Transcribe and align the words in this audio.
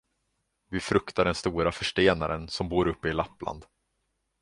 Vi 0.69 0.79
fruktar 0.79 1.25
den 1.25 1.35
stora 1.35 1.71
förstenaren, 1.71 2.47
som 2.47 2.69
bor 2.69 2.87
uppe 2.87 3.09
i 3.09 3.13
Lappland. 3.13 3.65